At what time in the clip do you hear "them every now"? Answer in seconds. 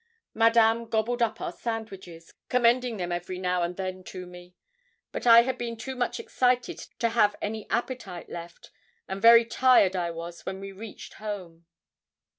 2.97-3.61